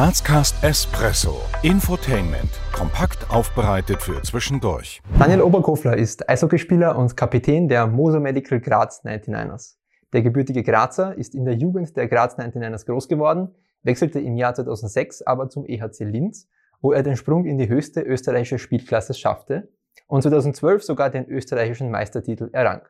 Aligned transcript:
Grazcast 0.00 0.64
Espresso. 0.64 1.42
Infotainment. 1.62 2.48
Kompakt 2.72 3.30
aufbereitet 3.30 4.00
für 4.00 4.22
zwischendurch. 4.22 5.02
Daniel 5.18 5.42
Oberkofler 5.42 5.94
ist 5.94 6.26
Eishockeyspieler 6.26 6.96
und 6.96 7.18
Kapitän 7.18 7.68
der 7.68 7.86
Moser 7.86 8.18
Medical 8.18 8.60
Graz 8.60 9.04
99ers. 9.04 9.74
Der 10.14 10.22
gebürtige 10.22 10.62
Grazer 10.62 11.14
ist 11.18 11.34
in 11.34 11.44
der 11.44 11.52
Jugend 11.52 11.98
der 11.98 12.08
Graz 12.08 12.38
99ers 12.38 12.86
groß 12.86 13.08
geworden, 13.08 13.54
wechselte 13.82 14.20
im 14.20 14.38
Jahr 14.38 14.54
2006 14.54 15.20
aber 15.20 15.50
zum 15.50 15.66
EHC 15.66 16.04
Linz, 16.04 16.48
wo 16.80 16.92
er 16.92 17.02
den 17.02 17.16
Sprung 17.16 17.44
in 17.44 17.58
die 17.58 17.68
höchste 17.68 18.00
österreichische 18.00 18.58
Spielklasse 18.58 19.12
schaffte 19.12 19.68
und 20.06 20.22
2012 20.22 20.82
sogar 20.82 21.10
den 21.10 21.28
österreichischen 21.28 21.90
Meistertitel 21.90 22.48
errang. 22.54 22.80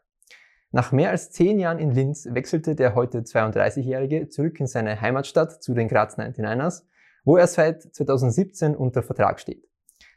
Nach 0.70 0.92
mehr 0.92 1.10
als 1.10 1.32
zehn 1.32 1.58
Jahren 1.58 1.80
in 1.80 1.90
Linz 1.90 2.28
wechselte 2.30 2.76
der 2.76 2.94
heute 2.94 3.22
32-Jährige 3.22 4.28
zurück 4.28 4.60
in 4.60 4.68
seine 4.68 5.00
Heimatstadt 5.00 5.60
zu 5.60 5.74
den 5.74 5.88
Graz 5.88 6.16
99ers, 6.16 6.84
wo 7.24 7.36
er 7.36 7.46
seit 7.46 7.82
2017 7.82 8.74
unter 8.76 9.02
Vertrag 9.02 9.40
steht. 9.40 9.68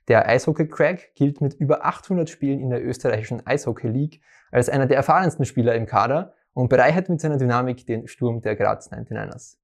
Der 0.07 0.27
Eishockey-Crack 0.27 1.16
gilt 1.16 1.39
mit 1.39 1.53
über 1.53 1.85
800 1.85 2.30
Spielen 2.30 2.59
in 2.59 2.70
der 2.70 2.85
österreichischen 2.85 3.45
Eishockey 3.45 3.88
League 3.88 4.21
als 4.52 4.70
einer 4.70 4.85
der 4.85 4.98
erfahrensten 4.98 5.45
Spieler 5.45 5.75
im 5.75 5.85
Kader 5.85 6.34
und 6.53 6.70
bereichert 6.70 7.09
mit 7.09 7.21
seiner 7.21 7.38
Dynamik 7.38 7.85
den 7.85 8.08
Sturm 8.08 8.41
der 8.41 8.55
Graz 8.55 8.91
99ers. 8.91 9.58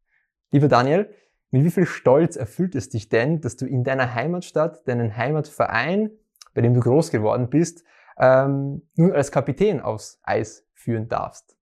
Lieber 0.52 0.68
Daniel, 0.68 1.14
mit 1.52 1.64
wie 1.64 1.72
viel 1.72 1.86
Stolz 1.86 2.36
erfüllt 2.36 2.76
es 2.76 2.90
dich 2.90 3.10
denn, 3.10 3.42
dass 3.42 3.58
du 3.58 3.66
in 3.66 3.84
deiner 3.84 4.14
Heimatstadt 4.16 4.88
deinen 4.88 5.18
Heimatverein, 5.18 6.12
bei 6.54 6.62
dem 6.62 6.74
du 6.74 6.80
groß 6.80 7.12
geworden 7.12 7.50
bist, 7.50 7.84
ähm, 8.18 8.88
nun 8.96 9.12
als 9.12 9.32
Kapitän 9.32 9.82
aufs 9.82 10.20
Eis 10.24 10.68
führen 10.74 11.10
darfst? 11.10 11.59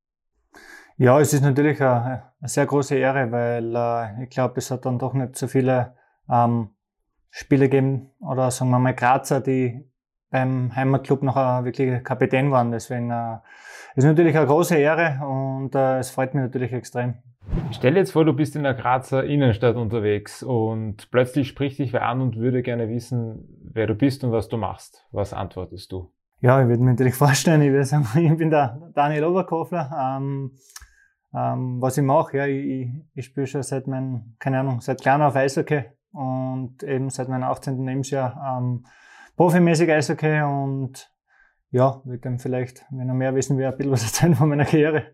Ja, 1.00 1.20
es 1.20 1.32
ist 1.32 1.42
natürlich 1.42 1.80
eine, 1.80 2.24
eine 2.40 2.50
sehr 2.50 2.66
große 2.66 2.96
Ehre, 2.96 3.32
weil 3.32 3.76
äh, 3.76 4.24
ich 4.24 4.30
glaube, 4.32 4.56
es 4.58 4.72
hat 4.72 4.86
dann 4.86 4.98
doch 4.98 5.14
nicht 5.14 5.36
so 5.36 5.48
viele 5.48 5.96
ähm, 6.28 6.70
Spiele 7.30 7.70
gegeben 7.70 8.10
oder 8.20 8.50
sagen 8.50 8.72
wir 8.72 8.80
mal 8.80 8.96
Grazer, 8.96 9.40
die 9.40 9.88
beim 10.32 10.76
Heimatclub 10.76 11.22
noch 11.22 11.36
ein 11.36 11.66
wirklich 11.66 12.04
Kapitän 12.04 12.52
waren. 12.52 12.72
Deswegen 12.72 13.12
äh, 13.12 13.38
ist 13.96 14.06
natürlich 14.06 14.36
eine 14.36 14.48
große 14.48 14.76
Ehre 14.76 15.24
und 15.24 15.76
äh, 15.76 16.00
es 16.00 16.10
freut 16.10 16.34
mich 16.34 16.42
natürlich 16.42 16.74
extrem. 16.74 17.16
Stell 17.72 17.94
dir 17.94 18.00
jetzt 18.00 18.12
vor, 18.12 18.26
du 18.26 18.34
bist 18.34 18.56
in 18.56 18.64
der 18.64 18.74
Grazer 18.74 19.24
Innenstadt 19.24 19.76
unterwegs 19.76 20.42
und 20.42 21.12
plötzlich 21.12 21.48
spricht 21.48 21.78
dich 21.78 21.94
wer 21.94 22.08
an 22.08 22.22
und 22.22 22.38
würde 22.38 22.64
gerne 22.64 22.90
wissen, 22.90 23.48
wer 23.72 23.86
du 23.86 23.94
bist 23.94 24.24
und 24.24 24.32
was 24.32 24.50
du 24.50 24.58
machst. 24.58 25.06
Was 25.12 25.32
antwortest 25.32 25.92
du? 25.92 26.12
Ja, 26.42 26.60
ich 26.62 26.68
würde 26.68 26.84
mir 26.84 26.92
natürlich 26.92 27.16
vorstellen, 27.16 27.62
ich 27.62 27.70
würde 27.70 27.86
sagen, 27.86 28.08
ich 28.16 28.36
bin 28.36 28.50
der 28.50 28.92
Daniel 28.96 29.26
Oberkofler. 29.26 30.18
Ähm, 30.18 30.52
ähm, 31.38 31.82
was 31.82 31.98
ich 31.98 32.04
mache, 32.04 32.38
ja, 32.38 32.46
ich, 32.48 32.90
ich 33.14 33.26
spiele 33.26 33.48
schon 33.48 33.62
seit 33.62 33.88
meinem, 33.88 34.36
keine 34.40 34.60
Ahnung, 34.60 34.82
seit 34.82 35.02
klein 35.02 35.22
auf 35.22 35.36
Eishockey 35.36 35.84
und 36.12 36.82
eben 36.84 37.10
seit 37.10 37.30
meinem 37.30 37.44
18. 37.44 37.86
Lebensjahr 37.86 38.58
ähm, 38.58 38.86
profimäßig 39.36 39.92
Eishockey 39.92 40.42
und 40.42 41.12
ja, 41.70 42.02
wir 42.06 42.18
können 42.18 42.40
vielleicht, 42.40 42.86
wenn 42.90 43.08
er 43.08 43.14
mehr 43.14 43.36
wissen 43.36 43.58
will, 43.58 43.66
ein 43.66 43.78
bisschen 43.78 43.92
was 43.92 44.04
erzählen 44.06 44.36
von 44.36 44.50
meiner 44.50 44.66
Karriere. 44.66 45.14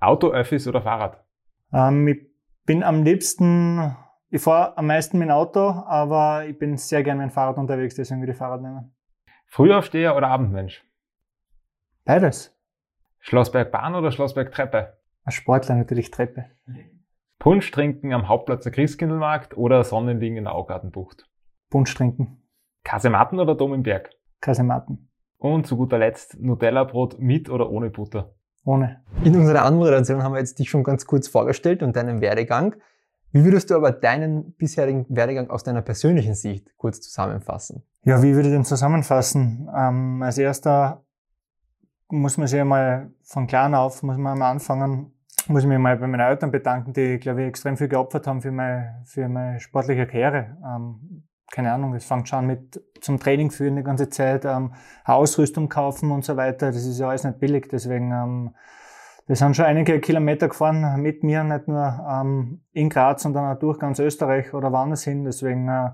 Auto, 0.00 0.28
Öffis 0.30 0.66
oder 0.68 0.82
Fahrrad? 0.82 1.24
Ähm, 1.72 2.06
ich 2.08 2.26
bin 2.66 2.82
am 2.82 3.02
liebsten, 3.02 3.96
ich 4.28 4.42
fahre 4.42 4.76
am 4.76 4.88
meisten 4.88 5.18
mit 5.18 5.28
dem 5.28 5.32
Auto, 5.32 5.60
aber 5.60 6.44
ich 6.46 6.58
bin 6.58 6.76
sehr 6.76 7.02
gerne 7.02 7.22
mit 7.22 7.30
dem 7.30 7.34
Fahrrad 7.34 7.56
unterwegs, 7.56 7.94
deswegen 7.94 8.20
würde 8.20 8.32
ich 8.32 8.38
Fahrrad 8.38 8.60
nehmen. 8.60 8.94
Frühaufsteher 9.46 10.16
oder 10.16 10.28
Abendmensch? 10.28 10.84
Beides. 12.04 12.54
Schlossbergbahn 13.24 13.94
oder 13.94 14.10
Schlossbergtreppe? 14.10 14.98
Als 15.22 15.34
Sportler 15.34 15.76
natürlich 15.76 16.10
Treppe. 16.10 16.46
Punsch 17.38 17.70
trinken 17.70 18.12
am 18.12 18.28
Hauptplatz 18.28 18.64
der 18.64 18.72
Christkindlmarkt 18.72 19.56
oder 19.56 19.84
Sonnenliegen 19.84 20.36
in 20.36 20.44
der 20.44 20.54
Augartenbucht? 20.56 21.30
Punsch 21.70 21.94
trinken. 21.94 22.42
Kasematten 22.82 23.38
oder 23.38 23.54
Dom 23.54 23.74
im 23.74 23.84
Berg? 23.84 24.10
Kasematten. 24.40 25.08
Und 25.38 25.68
zu 25.68 25.76
guter 25.76 25.98
Letzt 25.98 26.36
Nutella-Brot 26.40 27.20
mit 27.20 27.48
oder 27.48 27.70
ohne 27.70 27.90
Butter? 27.90 28.34
Ohne. 28.64 29.04
In 29.22 29.36
unserer 29.36 29.64
Anmoderation 29.64 30.24
haben 30.24 30.32
wir 30.32 30.40
jetzt 30.40 30.58
dich 30.58 30.68
schon 30.68 30.82
ganz 30.82 31.06
kurz 31.06 31.28
vorgestellt 31.28 31.84
und 31.84 31.94
deinen 31.94 32.20
Werdegang. 32.20 32.74
Wie 33.30 33.44
würdest 33.44 33.70
du 33.70 33.76
aber 33.76 33.92
deinen 33.92 34.52
bisherigen 34.54 35.06
Werdegang 35.08 35.48
aus 35.48 35.62
deiner 35.62 35.82
persönlichen 35.82 36.34
Sicht 36.34 36.76
kurz 36.76 37.00
zusammenfassen? 37.00 37.84
Ja, 38.02 38.20
wie 38.20 38.34
würde 38.34 38.48
ich 38.48 38.54
den 38.54 38.64
zusammenfassen? 38.64 39.68
Ähm, 39.76 40.22
als 40.22 40.38
erster 40.38 41.04
muss 42.12 42.38
man 42.38 42.46
sich 42.46 42.60
einmal 42.60 43.10
von 43.22 43.46
klein 43.46 43.74
auf, 43.74 44.02
muss 44.02 44.16
man 44.16 44.32
einmal 44.32 44.50
anfangen, 44.52 45.12
muss 45.48 45.62
ich 45.62 45.68
mich 45.68 45.78
mal 45.78 45.96
bei 45.96 46.06
meinen 46.06 46.20
Eltern 46.20 46.50
bedanken, 46.50 46.92
die, 46.92 47.18
glaube 47.18 47.42
ich, 47.42 47.48
extrem 47.48 47.76
viel 47.76 47.88
geopfert 47.88 48.26
haben 48.26 48.42
für 48.42 48.52
meine, 48.52 49.02
für 49.04 49.28
meine 49.28 49.58
sportliche 49.60 50.06
Karriere. 50.06 50.56
Ähm, 50.64 51.24
keine 51.50 51.72
Ahnung, 51.72 51.94
es 51.94 52.04
fängt 52.04 52.28
schon 52.28 52.46
mit 52.46 52.82
zum 53.00 53.18
Training 53.18 53.50
führen 53.50 53.76
die 53.76 53.82
ganze 53.82 54.08
Zeit, 54.08 54.44
ähm, 54.44 54.72
Ausrüstung 55.04 55.68
kaufen 55.68 56.10
und 56.10 56.24
so 56.24 56.36
weiter. 56.36 56.66
Das 56.66 56.84
ist 56.84 56.98
ja 56.98 57.08
alles 57.08 57.24
nicht 57.24 57.40
billig, 57.40 57.68
deswegen 57.68 58.12
ähm, 58.12 58.54
wir 59.26 59.36
sind 59.36 59.56
schon 59.56 59.66
einige 59.66 60.00
Kilometer 60.00 60.48
gefahren 60.48 61.00
mit 61.00 61.22
mir, 61.22 61.44
nicht 61.44 61.68
nur 61.68 62.06
ähm, 62.08 62.60
in 62.72 62.88
Graz, 62.88 63.22
sondern 63.22 63.54
auch 63.54 63.58
durch 63.58 63.78
ganz 63.78 63.98
Österreich 63.98 64.52
oder 64.52 64.72
woanders 64.72 65.04
hin. 65.04 65.24
Deswegen 65.24 65.68
äh, 65.68 65.90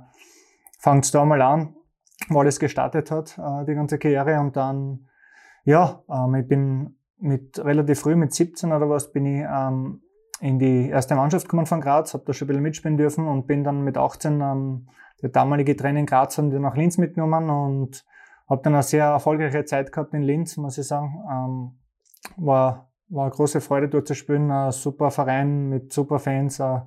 fängt 0.79 1.05
es 1.05 1.11
da 1.11 1.25
mal 1.25 1.43
an, 1.43 1.75
wo 2.29 2.41
alles 2.41 2.59
gestartet 2.59 3.11
hat, 3.11 3.39
äh, 3.39 3.67
die 3.67 3.75
ganze 3.75 3.99
Karriere. 3.99 4.41
Und 4.41 4.57
dann, 4.57 5.09
ja, 5.69 6.03
ähm, 6.11 6.35
ich 6.35 6.49
bin 6.49 6.97
mit 7.19 7.59
relativ 7.59 8.01
früh, 8.01 8.17
mit 8.17 8.33
17 8.33 8.73
oder 8.73 8.89
was, 8.89 9.13
bin 9.13 9.27
ich 9.27 9.45
ähm, 9.45 10.01
in 10.41 10.59
die 10.59 10.89
erste 10.89 11.15
Mannschaft 11.15 11.47
gekommen 11.47 11.67
von 11.67 11.81
Graz, 11.81 12.15
habe 12.15 12.25
da 12.27 12.33
schon 12.33 12.47
ein 12.47 12.49
bisschen 12.49 12.63
mitspielen 12.63 12.97
dürfen 12.97 13.27
und 13.27 13.47
bin 13.47 13.65
dann 13.65 13.83
mit 13.83 13.99
18 13.99 14.41
ähm, 14.41 14.89
der 15.21 15.31
damalige 15.31 15.77
Trainer 15.77 16.01
in 16.01 16.07
Graz 16.07 16.39
haben 16.39 16.53
wir 16.53 16.61
nach 16.61 16.77
Linz 16.77 16.97
mitgenommen 16.97 17.51
und 17.51 18.05
habe 18.49 18.63
dann 18.63 18.75
eine 18.75 18.83
sehr 18.83 19.07
erfolgreiche 19.07 19.65
Zeit 19.65 19.93
gehabt 19.93 20.15
in 20.15 20.23
Linz, 20.23 20.57
muss 20.57 20.79
ich 20.79 20.87
sagen. 20.87 21.23
Ähm, 21.31 21.79
war 22.37 22.89
war 23.11 23.25
eine 23.25 23.35
große 23.35 23.61
Freude 23.61 23.89
dort 23.89 24.07
zu 24.07 24.15
spielen, 24.15 24.51
ein 24.51 24.73
super 24.73 25.11
Verein 25.11 25.69
mit 25.69 25.93
super 25.93 26.19
Fans. 26.19 26.61
Äh, 26.61 26.81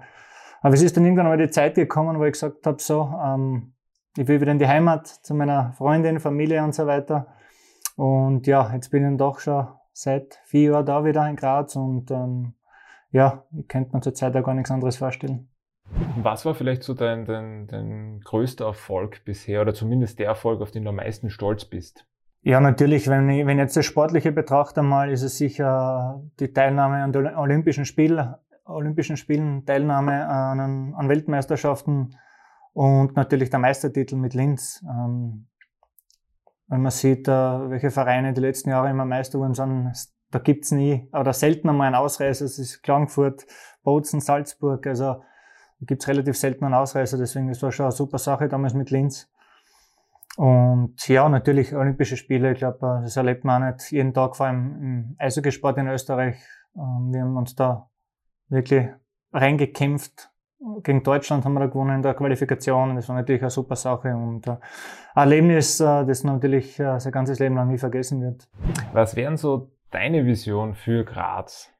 aber 0.61 0.73
es 0.73 0.81
ist 0.81 0.95
dann 0.95 1.03
irgendwann 1.03 1.27
mal 1.27 1.37
die 1.37 1.49
Zeit 1.49 1.75
gekommen, 1.75 2.19
wo 2.19 2.25
ich 2.25 2.33
gesagt 2.33 2.65
habe, 2.65 2.81
so, 2.81 3.13
ähm, 3.23 3.73
ich 4.17 4.27
will 4.27 4.39
wieder 4.41 4.51
in 4.51 4.59
die 4.59 4.67
Heimat 4.67 5.07
zu 5.07 5.33
meiner 5.33 5.73
Freundin, 5.73 6.19
Familie 6.19 6.63
und 6.63 6.75
so 6.75 6.85
weiter. 6.85 7.27
Und 8.01 8.47
ja, 8.47 8.73
jetzt 8.73 8.89
bin 8.89 9.12
ich 9.12 9.17
doch 9.19 9.38
schon 9.38 9.67
seit 9.94 10.39
vier 10.45 10.72
Jahren 10.72 10.88
da 10.88 11.06
wieder 11.06 11.29
in 11.29 11.35
Graz 11.35 11.75
und 11.75 12.09
ähm, 12.09 12.56
ja, 13.12 13.45
ich 13.56 13.67
könnte 13.67 13.95
mir 13.95 14.01
zurzeit 14.01 14.35
auch 14.35 14.44
gar 14.44 14.56
nichts 14.56 14.72
anderes 14.72 14.97
vorstellen. 14.97 15.50
Was 16.17 16.44
war 16.44 16.56
vielleicht 16.56 16.81
so 16.81 16.95
dein, 16.95 17.25
dein, 17.25 17.67
dein 17.67 18.19
größter 18.22 18.66
Erfolg 18.66 19.23
bisher 19.23 19.61
oder 19.61 19.75
zumindest 19.75 20.17
der 20.17 20.25
Erfolg, 20.25 20.61
auf 20.61 20.72
den 20.72 20.84
du 20.84 20.90
am 20.90 20.95
meisten 20.95 21.29
stolz 21.29 21.66
bist? 21.66 22.07
Ja, 22.41 22.59
natürlich. 22.59 23.07
Wenn 23.07 23.29
ich, 23.29 23.45
wenn 23.45 23.59
ich 23.59 23.66
jetzt 23.66 23.78
das 23.78 23.85
Sportliche 23.85 24.31
betrachte 24.31 24.81
mal, 24.81 25.11
ist 25.11 25.22
es 25.22 25.38
sicher 25.38 26.23
die 26.40 26.51
Teilnahme 26.51 27.03
an 27.03 27.11
den 27.11 27.35
Olympischen 27.35 27.85
Spielen, 27.85 28.34
Olympischen 28.66 29.16
Spielen, 29.16 29.63
Teilnahme 29.67 30.28
an, 30.28 30.95
an 30.95 31.07
Weltmeisterschaften 31.07 32.16
und 32.73 33.16
natürlich 33.16 33.51
der 33.51 33.59
Meistertitel 33.59 34.16
mit 34.16 34.34
Linz. 34.34 34.84
Ähm, 34.90 35.45
wenn 36.71 36.81
man 36.81 36.91
sieht, 36.91 37.27
äh, 37.27 37.31
welche 37.69 37.91
Vereine 37.91 38.31
die 38.33 38.39
letzten 38.39 38.69
Jahre 38.69 38.89
immer 38.89 39.03
Meister 39.03 39.39
wurden, 39.39 39.53
sind, 39.53 39.93
da 40.31 40.39
gibt's 40.39 40.71
nie 40.71 41.09
oder 41.11 41.33
selten 41.33 41.67
einmal 41.67 41.87
einen 41.87 41.97
Ausreißer. 41.97 42.45
Es 42.45 42.57
ist 42.57 42.81
Klagenfurt, 42.81 43.45
Bozen, 43.83 44.21
Salzburg. 44.21 44.87
Also 44.87 45.03
da 45.15 45.25
gibt's 45.85 46.07
relativ 46.07 46.37
selten 46.37 46.63
einen 46.63 46.73
Ausreißer. 46.73 47.17
Deswegen, 47.17 47.49
das 47.49 47.61
war 47.61 47.73
schon 47.73 47.87
eine 47.87 47.91
super 47.91 48.17
Sache 48.17 48.47
damals 48.47 48.73
mit 48.73 48.89
Linz. 48.89 49.29
Und 50.37 51.05
ja, 51.09 51.27
natürlich 51.27 51.75
Olympische 51.75 52.15
Spiele, 52.15 52.53
ich 52.53 52.59
glaube, 52.59 53.01
das 53.03 53.17
erlebt 53.17 53.43
man 53.43 53.63
auch 53.63 53.73
nicht 53.73 53.91
jeden 53.91 54.13
Tag, 54.13 54.37
vor 54.37 54.45
allem 54.45 54.81
im 54.81 55.15
Eishockeysport 55.19 55.77
in 55.77 55.89
Österreich. 55.89 56.37
Ähm, 56.77 57.09
wir 57.11 57.21
haben 57.21 57.35
uns 57.35 57.53
da 57.53 57.89
wirklich 58.47 58.87
reingekämpft. 59.33 60.30
Gegen 60.83 61.01
Deutschland 61.01 61.44
haben 61.44 61.53
wir 61.53 61.61
da 61.61 61.66
gewonnen 61.66 61.95
in 61.95 62.01
der 62.03 62.13
Qualifikation. 62.13 62.96
Das 62.96 63.09
war 63.09 63.16
natürlich 63.16 63.41
eine 63.41 63.49
super 63.49 63.75
Sache 63.75 64.16
und 64.16 64.46
äh, 64.46 64.52
ein 64.52 64.58
Erlebnis, 65.16 65.79
äh, 65.79 66.05
das 66.05 66.23
natürlich 66.23 66.79
äh, 66.79 66.99
sein 66.99 67.11
ganzes 67.11 67.40
Leben 67.40 67.55
lang 67.55 67.69
nie 67.69 67.79
vergessen 67.79 68.22
wird. 68.22 68.47
Was 68.93 69.16
wären 69.16 69.37
so 69.37 69.72
deine 69.90 70.25
Vision 70.25 70.75
für 70.75 71.03
Graz? 71.03 71.73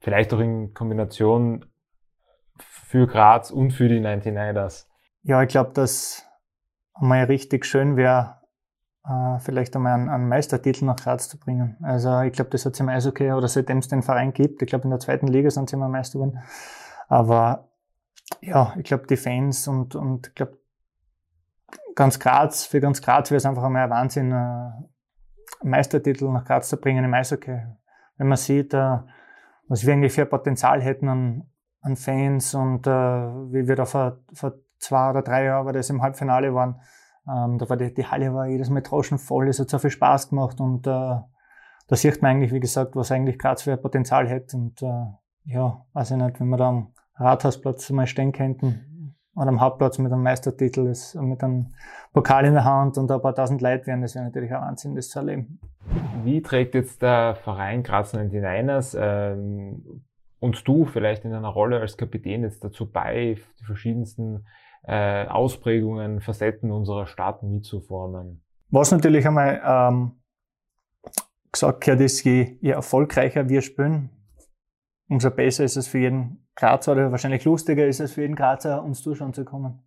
Vielleicht 0.00 0.34
auch 0.34 0.40
in 0.40 0.74
Kombination 0.74 1.66
für 2.58 3.06
Graz 3.06 3.52
und 3.52 3.70
für 3.70 3.88
die 3.88 4.00
99ers? 4.00 4.86
Ja, 5.22 5.42
ich 5.42 5.48
glaube, 5.48 5.70
dass 5.72 6.28
einmal 6.94 7.24
richtig 7.24 7.64
schön 7.64 7.96
wäre, 7.96 8.40
vielleicht 9.38 9.74
einmal 9.76 9.94
einen, 9.94 10.08
einen 10.08 10.28
Meistertitel 10.28 10.84
nach 10.84 10.96
Graz 10.96 11.28
zu 11.28 11.38
bringen. 11.38 11.76
Also 11.82 12.20
ich 12.20 12.32
glaube, 12.32 12.50
das 12.50 12.66
hat 12.66 12.74
es 12.74 12.80
im 12.80 12.88
Eishockey 12.88 13.32
oder 13.32 13.48
seitdem 13.48 13.78
es 13.78 13.88
den 13.88 14.02
Verein 14.02 14.32
gibt. 14.32 14.62
Ich 14.62 14.68
glaube, 14.68 14.84
in 14.84 14.90
der 14.90 14.98
zweiten 14.98 15.26
Liga 15.26 15.50
sind 15.50 15.70
sie 15.70 15.76
immer 15.76 15.88
Meister 15.88 16.18
geworden. 16.18 16.40
Aber 17.08 17.68
ja, 18.40 18.74
ich 18.76 18.84
glaube, 18.84 19.06
die 19.06 19.16
Fans 19.16 19.68
und, 19.68 19.94
und 19.94 20.28
ich 20.28 20.34
glaube, 20.34 20.58
ganz 21.94 22.18
Graz, 22.18 22.64
für 22.64 22.80
ganz 22.80 23.02
Graz 23.02 23.30
wäre 23.30 23.38
es 23.38 23.46
einfach 23.46 23.62
einmal 23.62 23.84
ein 23.84 23.90
Wahnsinn, 23.90 24.32
äh, 24.32 24.34
einen 24.34 24.90
Meistertitel 25.62 26.30
nach 26.30 26.44
Graz 26.44 26.68
zu 26.68 26.76
bringen 26.76 27.04
im 27.04 27.14
Eishockey. 27.14 27.62
Wenn 28.16 28.28
man 28.28 28.36
sieht, 28.36 28.74
äh, 28.74 28.98
was 29.68 29.86
wir 29.86 29.94
eigentlich 29.94 30.12
für 30.12 30.26
Potenzial 30.26 30.82
hätten 30.82 31.08
an, 31.08 31.50
an 31.80 31.96
Fans 31.96 32.54
und 32.54 32.86
äh, 32.86 32.90
wie 32.90 33.66
wir 33.66 33.76
da 33.76 33.84
vor, 33.84 34.18
vor 34.32 34.54
zwei 34.78 35.10
oder 35.10 35.22
drei 35.22 35.44
Jahren, 35.44 35.66
weil 35.66 35.72
das 35.72 35.90
im 35.90 36.02
Halbfinale 36.02 36.54
waren, 36.54 36.80
ähm, 37.26 37.58
da 37.58 37.68
war 37.68 37.76
die, 37.76 37.92
die 37.94 38.06
Halle 38.06 38.34
war 38.34 38.46
jedes 38.46 38.68
Mal 38.68 38.82
draußen 38.82 39.18
voll, 39.18 39.48
es 39.48 39.58
hat 39.58 39.70
so 39.70 39.78
viel 39.78 39.90
Spaß 39.90 40.28
gemacht 40.28 40.60
und 40.60 40.86
da 40.86 41.30
sieht 41.90 42.20
man 42.20 42.32
eigentlich, 42.32 42.52
wie 42.52 42.60
gesagt, 42.60 42.96
was 42.96 43.10
eigentlich 43.10 43.38
Graz 43.38 43.62
für 43.62 43.78
Potenzial 43.78 44.28
hätte 44.28 44.56
und 44.56 44.82
ja, 45.44 45.86
weiß 45.94 46.10
ich 46.10 46.16
nicht, 46.18 46.40
wenn 46.40 46.48
wir 46.48 46.56
da 46.58 46.68
am 46.68 46.94
Rathausplatz 47.16 47.90
mal 47.90 48.06
stehen 48.06 48.32
könnten 48.32 49.16
oder 49.36 49.48
am 49.48 49.60
Hauptplatz 49.60 49.98
mit 49.98 50.12
einem 50.12 50.22
Meistertitel, 50.22 50.92
mit 51.20 51.42
einem 51.42 51.72
Pokal 52.12 52.44
in 52.44 52.54
der 52.54 52.64
Hand 52.64 52.98
und 52.98 53.10
ein 53.10 53.20
paar 53.20 53.34
tausend 53.34 53.60
Leute 53.60 53.86
wären, 53.86 54.02
das 54.02 54.14
wäre 54.14 54.24
natürlich 54.24 54.52
ein 54.52 54.60
Wahnsinn, 54.60 54.94
das 54.94 55.08
zu 55.08 55.18
erleben. 55.18 55.58
Wie 56.22 56.40
trägt 56.40 56.74
jetzt 56.74 57.02
der 57.02 57.34
Verein 57.34 57.82
Graz 57.82 58.14
99ers 58.14 58.96
ähm, 58.98 60.02
und 60.40 60.66
du 60.66 60.84
vielleicht 60.84 61.24
in 61.24 61.32
einer 61.32 61.48
Rolle 61.48 61.80
als 61.80 61.96
Kapitän 61.96 62.42
jetzt 62.42 62.62
dazu 62.64 62.90
bei, 62.90 63.36
die 63.60 63.64
verschiedensten 63.64 64.46
äh, 64.84 65.26
Ausprägungen, 65.26 66.20
Facetten 66.20 66.70
unserer 66.70 67.06
Stadt 67.06 67.42
mitzuformen? 67.42 68.42
Was 68.70 68.92
natürlich 68.92 69.26
einmal 69.26 69.60
ähm, 69.64 70.12
gesagt 71.52 71.82
gehört 71.82 72.00
ist, 72.00 72.24
je, 72.24 72.56
je 72.60 72.70
erfolgreicher 72.70 73.48
wir 73.48 73.62
spielen, 73.62 74.10
umso 75.08 75.30
besser 75.30 75.64
ist 75.64 75.76
es 75.76 75.86
für 75.86 75.98
jeden 75.98 76.46
Grazer 76.56 76.92
oder 76.92 77.10
wahrscheinlich 77.10 77.44
lustiger 77.44 77.86
ist 77.86 78.00
es 78.00 78.12
für 78.12 78.22
jeden 78.22 78.36
Grazer, 78.36 78.82
uns 78.82 79.02
zuschauen 79.02 79.34
zu 79.34 79.44
kommen. 79.44 79.82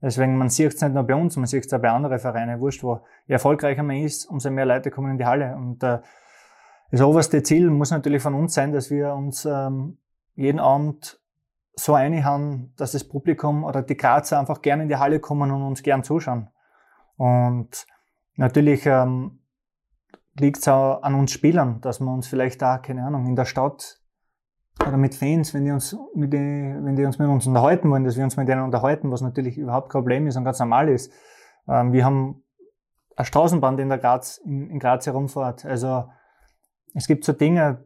Deswegen, 0.00 0.36
man 0.36 0.50
sieht 0.50 0.74
es 0.74 0.80
nicht 0.80 0.94
nur 0.94 1.04
bei 1.04 1.14
uns, 1.14 1.36
man 1.36 1.46
sieht 1.46 1.64
es 1.64 1.72
auch 1.72 1.80
bei 1.80 1.90
anderen 1.90 2.18
Vereinen, 2.18 2.60
wurscht 2.60 2.82
wo. 2.82 3.02
Je 3.26 3.34
erfolgreicher 3.34 3.84
man 3.84 3.96
ist, 3.96 4.26
umso 4.26 4.50
mehr 4.50 4.66
Leute 4.66 4.90
kommen 4.90 5.12
in 5.12 5.18
die 5.18 5.26
Halle. 5.26 5.54
Und 5.54 5.82
äh, 5.84 6.00
das 6.90 7.00
oberste 7.00 7.42
Ziel 7.44 7.70
muss 7.70 7.92
natürlich 7.92 8.20
von 8.20 8.34
uns 8.34 8.52
sein, 8.52 8.72
dass 8.72 8.90
wir 8.90 9.14
uns 9.14 9.44
ähm, 9.44 9.98
jeden 10.34 10.58
Abend 10.58 11.20
so 11.74 11.94
einig 11.94 12.24
haben, 12.24 12.74
dass 12.76 12.92
das 12.92 13.04
Publikum 13.04 13.64
oder 13.64 13.82
die 13.82 13.96
Grazer 13.96 14.40
einfach 14.40 14.60
gerne 14.60 14.82
in 14.82 14.88
die 14.88 14.96
Halle 14.96 15.20
kommen 15.20 15.50
und 15.52 15.62
uns 15.62 15.82
gern 15.84 16.02
zuschauen. 16.02 16.48
Und 17.16 17.86
natürlich 18.34 18.84
ähm, 18.86 19.38
liegt 20.38 20.58
es 20.58 20.68
auch 20.68 21.02
an 21.02 21.14
uns 21.14 21.30
Spielern, 21.30 21.80
dass 21.80 22.00
wir 22.00 22.12
uns 22.12 22.26
vielleicht 22.26 22.60
da, 22.60 22.78
keine 22.78 23.06
Ahnung, 23.06 23.26
in 23.26 23.36
der 23.36 23.44
Stadt 23.44 24.01
oder 24.80 24.96
mit 24.96 25.14
Fans, 25.14 25.54
wenn 25.54 25.64
die 25.64 25.70
uns 25.70 25.96
mit, 26.14 26.32
die, 26.32 26.38
wenn 26.38 26.96
die 26.96 27.04
uns 27.04 27.18
mit 27.18 27.28
uns 27.28 27.46
unterhalten 27.46 27.90
wollen, 27.90 28.04
dass 28.04 28.16
wir 28.16 28.24
uns 28.24 28.36
mit 28.36 28.48
denen 28.48 28.62
unterhalten, 28.62 29.10
was 29.10 29.20
natürlich 29.20 29.58
überhaupt 29.58 29.90
kein 29.90 30.02
Problem 30.02 30.26
ist 30.26 30.36
und 30.36 30.44
ganz 30.44 30.58
normal 30.58 30.88
ist. 30.88 31.12
Ähm, 31.68 31.92
wir 31.92 32.04
haben 32.04 32.42
eine 33.16 33.26
Straßenbahn, 33.26 33.76
die 33.76 33.82
in 33.82 33.88
der 33.88 33.98
Graz, 33.98 34.38
in, 34.38 34.70
in 34.70 34.78
Graz 34.78 35.06
herumfährt. 35.06 35.64
Also 35.64 36.08
es 36.94 37.06
gibt 37.06 37.24
so 37.24 37.32
Dinge, 37.32 37.84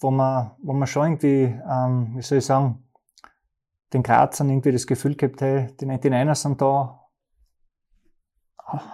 wo 0.00 0.10
man, 0.10 0.52
wo 0.62 0.72
man 0.72 0.86
schon 0.86 1.04
irgendwie, 1.04 1.60
ähm, 1.68 2.12
wie 2.16 2.22
soll 2.22 2.38
ich 2.38 2.46
sagen, 2.46 2.88
den 3.92 4.02
Grazern 4.02 4.50
irgendwie 4.50 4.72
das 4.72 4.86
Gefühl 4.86 5.14
gibt, 5.14 5.40
hey, 5.40 5.74
die 5.80 5.86
99ers 5.86 6.42
sind 6.42 6.60
da, 6.60 7.00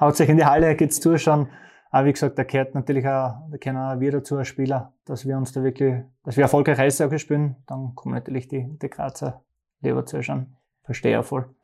haut 0.00 0.16
sich 0.16 0.28
in 0.28 0.36
die 0.36 0.44
Halle, 0.44 0.76
geht's 0.76 1.00
zuschauen. 1.00 1.48
Aber 1.94 2.06
wie 2.06 2.12
gesagt, 2.12 2.36
da 2.36 2.42
gehört 2.42 2.74
natürlich 2.74 3.06
auch, 3.06 3.36
da 3.52 3.56
gehören 3.56 3.76
auch 3.76 4.00
wir 4.00 4.10
dazu 4.10 4.36
als 4.36 4.48
Spieler, 4.48 4.92
dass 5.04 5.26
wir 5.28 5.36
uns 5.36 5.52
da 5.52 5.62
wirklich, 5.62 6.02
dass 6.24 6.36
wir 6.36 6.42
erfolgreich 6.42 6.76
Eishockey 6.80 7.20
spielen. 7.20 7.54
Dann 7.68 7.94
kommen 7.94 8.16
natürlich 8.16 8.48
die, 8.48 8.66
die 8.82 8.90
Grazer 8.90 9.44
lieber 9.80 10.04
zuschauen. 10.04 10.56
Verstehe 10.82 11.20
auch 11.20 11.24
voll. 11.24 11.54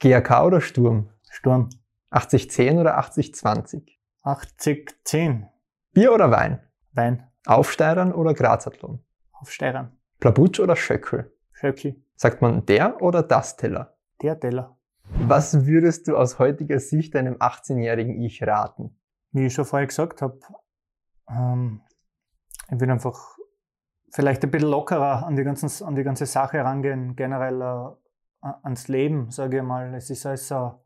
GAK 0.00 0.42
oder 0.44 0.60
Sturm? 0.60 1.10
Sturm. 1.30 1.68
80-10 2.10 2.80
oder 2.80 2.98
80-20? 2.98 3.82
80-10. 4.24 5.44
Bier 5.92 6.12
oder 6.12 6.32
Wein? 6.32 6.58
Wein. 6.90 7.28
Aufsteirern 7.46 8.12
oder 8.12 8.34
Grazathlon? 8.34 9.04
Aufsteirern. 9.30 9.96
Plabutsch 10.18 10.58
oder 10.58 10.74
Schöckel? 10.74 11.32
Schöckel. 11.52 11.94
Sagt 12.16 12.42
man 12.42 12.66
der 12.66 13.00
oder 13.00 13.22
das 13.22 13.56
Teller? 13.56 13.96
Der 14.20 14.40
Teller. 14.40 14.76
Was 15.04 15.64
würdest 15.64 16.08
du 16.08 16.16
aus 16.16 16.40
heutiger 16.40 16.80
Sicht 16.80 17.14
einem 17.14 17.34
18-jährigen 17.34 18.20
Ich 18.20 18.42
raten? 18.42 18.96
Wie 19.32 19.46
ich 19.46 19.54
schon 19.54 19.64
vorher 19.64 19.86
gesagt 19.86 20.22
habe, 20.22 20.38
ähm, 21.28 21.82
ich 22.70 22.80
will 22.80 22.90
einfach 22.90 23.36
vielleicht 24.10 24.42
ein 24.44 24.50
bisschen 24.50 24.70
lockerer 24.70 25.26
an 25.26 25.36
die, 25.36 25.44
ganzen, 25.44 25.84
an 25.84 25.94
die 25.94 26.02
ganze 26.02 26.26
Sache 26.26 26.58
rangehen, 26.58 27.14
generell 27.16 27.60
äh, 27.60 28.48
ans 28.62 28.88
Leben, 28.88 29.30
sage 29.30 29.58
ich 29.58 29.62
mal. 29.62 29.94
Es 29.94 30.10
ist 30.10 30.26
alles 30.26 30.48
so, 30.48 30.80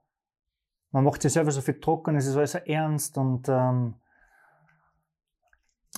man 0.90 1.04
macht 1.04 1.22
sich 1.22 1.32
selber 1.32 1.50
so 1.50 1.60
viel 1.60 1.78
Druck 1.80 2.08
und 2.08 2.16
es 2.16 2.26
ist 2.26 2.36
alles 2.36 2.52
so 2.52 2.58
ernst 2.58 3.16
und 3.18 3.48
ähm, 3.48 3.94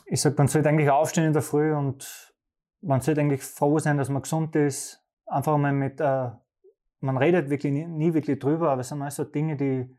ich 0.06 0.20
sage, 0.20 0.34
man 0.36 0.48
sollte 0.48 0.68
eigentlich 0.68 0.90
aufstehen 0.90 1.24
in 1.24 1.32
der 1.32 1.42
Früh 1.42 1.72
und 1.74 2.34
man 2.80 3.00
sollte 3.00 3.20
eigentlich 3.20 3.42
froh 3.42 3.78
sein, 3.78 3.96
dass 3.96 4.08
man 4.08 4.22
gesund 4.22 4.54
ist. 4.56 5.02
Einfach 5.26 5.56
mal 5.56 5.72
mit, 5.72 6.00
äh, 6.00 6.30
man 7.00 7.16
redet 7.16 7.48
wirklich 7.48 7.72
nie, 7.72 7.86
nie, 7.86 8.12
wirklich 8.12 8.38
drüber, 8.38 8.70
aber 8.70 8.82
es 8.82 8.88
sind 8.88 9.00
alles 9.00 9.16
so 9.16 9.24
Dinge, 9.24 9.56
die, 9.56 9.96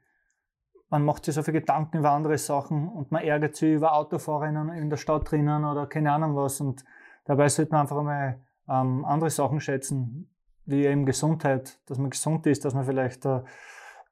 man 0.89 1.03
macht 1.03 1.25
sich 1.25 1.35
so 1.35 1.43
viele 1.43 1.61
Gedanken 1.61 1.97
über 1.97 2.11
andere 2.11 2.37
Sachen 2.37 2.87
und 2.87 3.11
man 3.11 3.23
ärgert 3.23 3.55
sich 3.55 3.73
über 3.73 3.93
Autofahrerinnen 3.93 4.69
in 4.69 4.89
der 4.89 4.97
Stadt 4.97 5.29
drinnen 5.29 5.65
oder 5.65 5.87
keine 5.87 6.11
Ahnung 6.11 6.35
was. 6.35 6.61
Und 6.61 6.85
dabei 7.25 7.49
sollte 7.49 7.71
man 7.71 7.81
einfach 7.81 8.03
mal 8.03 8.39
ähm, 8.69 9.03
andere 9.05 9.29
Sachen 9.29 9.59
schätzen, 9.59 10.29
wie 10.65 10.85
eben 10.85 11.05
Gesundheit, 11.05 11.79
dass 11.87 11.97
man 11.97 12.11
gesund 12.11 12.45
ist, 12.47 12.65
dass 12.65 12.73
man 12.73 12.85
vielleicht 12.85 13.25
äh, 13.25 13.41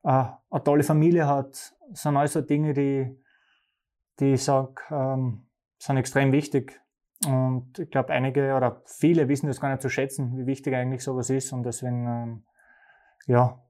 äh, 0.04 0.26
eine 0.50 0.64
tolle 0.64 0.84
Familie 0.84 1.28
hat. 1.28 1.74
Das 1.90 2.02
sind 2.02 2.18
alles 2.18 2.34
so 2.34 2.42
Dinge, 2.42 2.74
die, 2.74 3.18
die 4.20 4.34
ich 4.34 4.44
sage, 4.44 4.76
ähm, 4.92 5.46
sind 5.78 5.98
extrem 5.98 6.32
wichtig. 6.32 6.80
Und 7.26 7.80
ich 7.80 7.90
glaube, 7.90 8.12
einige 8.12 8.56
oder 8.56 8.82
viele 8.86 9.30
wissen 9.30 9.48
das 9.48 9.62
gar 9.62 9.70
nicht 9.70 9.82
zu 9.82 9.90
schätzen, 9.90 10.38
wie 10.38 10.46
wichtig 10.46 10.76
eigentlich 10.76 11.04
sowas 11.04 11.30
ist. 11.30 11.54
Und 11.54 11.64
deswegen, 11.64 12.08
ähm, 12.08 12.46
ja, 13.28 13.62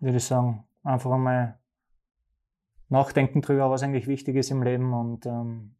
würde 0.00 0.16
ich 0.16 0.24
sagen, 0.24 0.64
einfach 0.82 1.10
einmal 1.10 1.58
nachdenken 2.92 3.40
drüber, 3.40 3.70
was 3.70 3.82
eigentlich 3.82 4.06
wichtig 4.06 4.36
ist 4.36 4.50
im 4.50 4.62
Leben 4.62 4.92
und 4.94 5.26
ähm, 5.26 5.74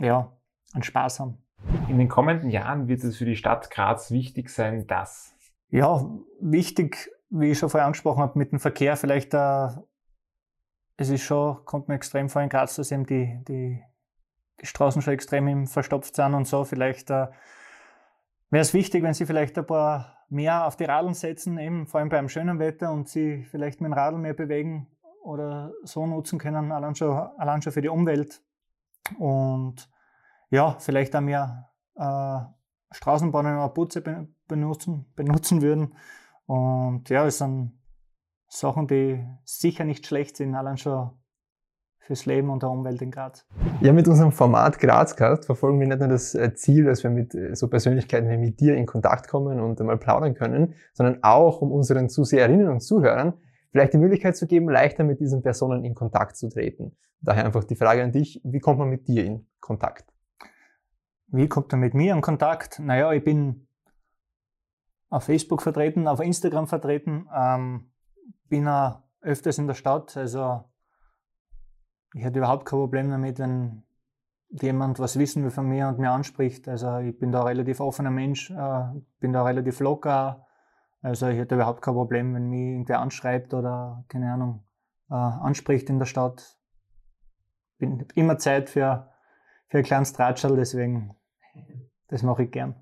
ja, 0.00 0.36
einen 0.72 0.82
Spaß 0.82 1.20
haben. 1.20 1.38
In 1.88 1.98
den 1.98 2.08
kommenden 2.08 2.50
Jahren 2.50 2.88
wird 2.88 3.04
es 3.04 3.16
für 3.16 3.24
die 3.24 3.36
Stadt 3.36 3.70
Graz 3.70 4.10
wichtig 4.10 4.48
sein, 4.48 4.86
dass? 4.86 5.36
Ja, 5.70 6.08
wichtig, 6.40 7.10
wie 7.30 7.50
ich 7.50 7.58
schon 7.58 7.68
vorher 7.68 7.86
angesprochen 7.86 8.22
habe, 8.22 8.38
mit 8.38 8.52
dem 8.52 8.58
Verkehr 8.58 8.96
vielleicht, 8.96 9.34
äh, 9.34 9.68
es 10.96 11.10
ist 11.10 11.22
schon, 11.22 11.64
kommt 11.64 11.88
mir 11.88 11.94
extrem 11.94 12.28
vor 12.28 12.42
in 12.42 12.48
Graz, 12.48 12.76
dass 12.76 12.90
eben 12.90 13.06
die, 13.06 13.40
die, 13.46 13.82
Straßen 14.60 15.02
schon 15.02 15.14
extrem 15.14 15.68
verstopft 15.68 16.16
sind 16.16 16.34
und 16.34 16.48
so. 16.48 16.64
Vielleicht 16.64 17.10
äh, 17.10 17.28
wäre 18.50 18.62
es 18.62 18.74
wichtig, 18.74 19.04
wenn 19.04 19.14
Sie 19.14 19.24
vielleicht 19.24 19.56
ein 19.56 19.66
paar 19.66 20.24
mehr 20.28 20.66
auf 20.66 20.74
die 20.74 20.84
Radeln 20.84 21.14
setzen, 21.14 21.58
eben 21.58 21.86
vor 21.86 22.00
allem 22.00 22.08
beim 22.08 22.28
schönen 22.28 22.58
Wetter 22.58 22.90
und 22.90 23.08
Sie 23.08 23.44
vielleicht 23.44 23.80
mit 23.80 23.88
dem 23.88 23.92
Radl 23.92 24.18
mehr 24.18 24.34
bewegen 24.34 24.88
oder 25.28 25.74
so 25.84 26.06
nutzen 26.06 26.38
können, 26.38 26.72
allein 26.72 26.94
schon, 26.94 27.10
allein 27.36 27.60
schon 27.60 27.72
für 27.72 27.82
die 27.82 27.90
Umwelt. 27.90 28.42
Und 29.18 29.88
ja, 30.50 30.76
vielleicht 30.78 31.14
auch 31.14 31.20
mehr 31.20 31.70
äh, 31.96 32.40
Straßenbahnen 32.90 33.56
oder 33.56 33.68
Putze 33.68 34.02
benutzen, 34.48 35.12
benutzen 35.14 35.60
würden. 35.60 35.94
Und 36.46 37.10
ja, 37.10 37.26
es 37.26 37.38
sind 37.38 37.78
Sachen, 38.48 38.86
die 38.86 39.22
sicher 39.44 39.84
nicht 39.84 40.06
schlecht 40.06 40.38
sind, 40.38 40.54
allein 40.54 40.78
schon 40.78 41.10
fürs 41.98 42.24
Leben 42.24 42.48
und 42.48 42.62
der 42.62 42.70
Umwelt 42.70 43.02
in 43.02 43.10
Graz. 43.10 43.46
Ja, 43.82 43.92
mit 43.92 44.08
unserem 44.08 44.32
Format 44.32 44.78
Grazcast 44.78 45.44
verfolgen 45.44 45.78
wir 45.78 45.86
nicht 45.86 45.98
nur 45.98 46.08
das 46.08 46.34
äh, 46.34 46.54
Ziel, 46.54 46.86
dass 46.86 47.02
wir 47.02 47.10
mit 47.10 47.34
äh, 47.34 47.54
so 47.54 47.68
Persönlichkeiten 47.68 48.30
wie 48.30 48.38
mit 48.38 48.60
dir 48.60 48.76
in 48.76 48.86
Kontakt 48.86 49.28
kommen 49.28 49.60
und 49.60 49.78
einmal 49.78 49.98
plaudern 49.98 50.32
können, 50.32 50.74
sondern 50.94 51.22
auch 51.22 51.60
um 51.60 51.70
unseren 51.70 52.08
Zuseherinnen 52.08 52.68
und 52.68 52.80
Zuhörern 52.80 53.34
vielleicht 53.70 53.92
die 53.92 53.98
Möglichkeit 53.98 54.36
zu 54.36 54.46
geben, 54.46 54.68
leichter 54.68 55.04
mit 55.04 55.20
diesen 55.20 55.42
Personen 55.42 55.84
in 55.84 55.94
Kontakt 55.94 56.36
zu 56.36 56.48
treten. 56.48 56.96
Daher 57.20 57.44
einfach 57.44 57.64
die 57.64 57.76
Frage 57.76 58.02
an 58.02 58.12
dich, 58.12 58.40
wie 58.44 58.60
kommt 58.60 58.78
man 58.78 58.88
mit 58.88 59.08
dir 59.08 59.24
in 59.24 59.46
Kontakt? 59.60 60.12
Wie 61.26 61.48
kommt 61.48 61.70
man 61.72 61.80
mit 61.80 61.94
mir 61.94 62.14
in 62.14 62.20
Kontakt? 62.20 62.78
Naja, 62.78 63.12
ich 63.12 63.24
bin 63.24 63.66
auf 65.10 65.24
Facebook 65.24 65.62
vertreten, 65.62 66.06
auf 66.06 66.20
Instagram 66.20 66.66
vertreten, 66.66 67.28
ähm, 67.34 67.90
bin 68.48 68.68
auch 68.68 69.02
öfters 69.20 69.58
in 69.58 69.66
der 69.66 69.74
Stadt, 69.74 70.16
also 70.16 70.64
ich 72.14 72.24
hätte 72.24 72.38
überhaupt 72.38 72.66
kein 72.66 72.78
Problem 72.78 73.10
damit, 73.10 73.38
wenn 73.38 73.82
jemand 74.50 74.98
was 74.98 75.18
wissen 75.18 75.44
will 75.44 75.50
von 75.50 75.68
mir 75.68 75.88
und 75.88 75.98
mir 75.98 76.10
anspricht. 76.10 76.68
Also 76.68 76.98
ich 76.98 77.18
bin 77.18 77.32
da 77.32 77.42
relativ 77.42 77.80
offener 77.80 78.10
Mensch, 78.10 78.50
äh, 78.50 78.84
bin 79.20 79.32
da 79.32 79.44
relativ 79.44 79.80
locker, 79.80 80.46
also 81.00 81.28
ich 81.28 81.38
hätte 81.38 81.54
überhaupt 81.54 81.82
kein 81.82 81.94
Problem, 81.94 82.34
wenn 82.34 82.48
mich 82.48 82.60
irgendwer 82.60 83.00
anschreibt 83.00 83.54
oder, 83.54 84.04
keine 84.08 84.32
Ahnung, 84.32 84.64
äh, 85.10 85.14
anspricht 85.14 85.88
in 85.90 85.98
der 85.98 86.06
Stadt. 86.06 86.58
Bin 87.78 88.06
immer 88.14 88.38
Zeit 88.38 88.70
für, 88.70 89.08
für 89.68 89.78
ein 89.78 89.84
kleines 89.84 90.12
Tratschel, 90.12 90.56
deswegen, 90.56 91.14
das 92.08 92.22
mache 92.22 92.44
ich 92.44 92.50
gern. 92.50 92.74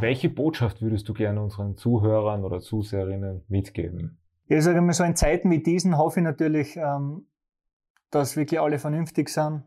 Welche 0.00 0.28
Botschaft 0.28 0.82
würdest 0.82 1.08
du 1.08 1.14
gerne 1.14 1.42
unseren 1.42 1.76
Zuhörern 1.76 2.44
oder 2.44 2.60
Zuseherinnen 2.60 3.44
mitgeben? 3.48 4.18
Ich 4.46 4.62
sage 4.64 4.80
mal, 4.80 4.92
so 4.92 5.04
in 5.04 5.16
Zeiten 5.16 5.50
wie 5.50 5.62
diesen 5.62 5.96
hoffe 5.96 6.20
ich 6.20 6.24
natürlich, 6.24 6.76
ähm, 6.76 7.26
dass 8.10 8.36
wirklich 8.36 8.60
alle 8.60 8.78
vernünftig 8.78 9.28
sind. 9.28 9.62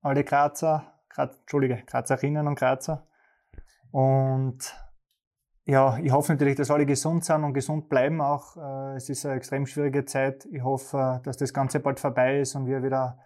Alle 0.00 0.24
Grazer, 0.24 0.94
Graz, 1.10 1.38
Entschuldige, 1.40 1.82
Grazerinnen 1.84 2.46
und 2.46 2.54
Grazer. 2.54 3.06
Und 3.90 4.58
ja, 5.70 5.98
ich 5.98 6.10
hoffe 6.10 6.32
natürlich, 6.32 6.56
dass 6.56 6.70
alle 6.70 6.84
gesund 6.84 7.24
sind 7.24 7.44
und 7.44 7.54
gesund 7.54 7.88
bleiben 7.88 8.20
auch. 8.20 8.56
Äh, 8.56 8.96
es 8.96 9.08
ist 9.08 9.24
eine 9.24 9.36
extrem 9.36 9.66
schwierige 9.66 10.04
Zeit. 10.04 10.46
Ich 10.50 10.62
hoffe, 10.62 11.20
dass 11.24 11.36
das 11.36 11.54
Ganze 11.54 11.78
bald 11.78 12.00
vorbei 12.00 12.40
ist 12.40 12.56
und 12.56 12.66
wir 12.66 12.82
wieder 12.82 13.18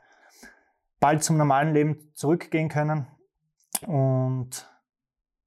bald 1.01 1.23
zum 1.23 1.39
normalen 1.39 1.73
Leben 1.73 2.11
zurückgehen 2.15 2.69
können 2.69 3.07
und 3.87 4.71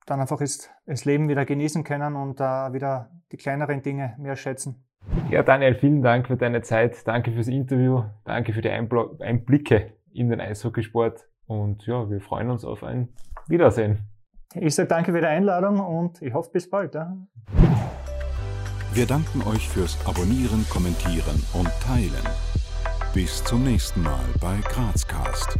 dann 0.07 0.21
einfach 0.21 0.41
ist, 0.41 0.71
das 0.85 1.05
Leben 1.05 1.29
wieder 1.29 1.45
genießen 1.45 1.83
können 1.83 2.15
und 2.15 2.39
uh, 2.39 2.73
wieder 2.73 3.11
die 3.31 3.37
kleineren 3.37 3.81
Dinge 3.81 4.15
mehr 4.17 4.35
schätzen. 4.35 4.83
Ja, 5.29 5.43
Daniel, 5.43 5.75
vielen 5.75 6.01
Dank 6.01 6.27
für 6.27 6.37
deine 6.37 6.61
Zeit. 6.61 7.05
Danke 7.07 7.31
fürs 7.31 7.47
Interview. 7.47 8.03
Danke 8.23 8.53
für 8.53 8.61
die 8.61 8.69
Einblicke 8.69 9.93
in 10.13 10.29
den 10.29 10.41
Eishockeysport. 10.41 11.27
Und 11.45 11.85
ja, 11.85 12.09
wir 12.09 12.21
freuen 12.21 12.49
uns 12.49 12.65
auf 12.65 12.83
ein 12.83 13.09
Wiedersehen. 13.47 14.16
Ich 14.55 14.75
sage 14.75 14.87
danke 14.87 15.11
für 15.11 15.21
die 15.21 15.27
Einladung 15.27 15.79
und 15.79 16.21
ich 16.21 16.33
hoffe 16.33 16.51
bis 16.51 16.69
bald. 16.69 16.95
Ja. 16.95 17.15
Wir 18.93 19.05
danken 19.05 19.43
euch 19.43 19.67
fürs 19.69 19.97
Abonnieren, 20.05 20.65
Kommentieren 20.69 21.43
und 21.53 21.69
Teilen. 21.85 22.27
Bis 23.13 23.43
zum 23.43 23.63
nächsten 23.63 24.01
Mal 24.01 24.25
bei 24.41 24.57
Grazcast. 24.69 25.57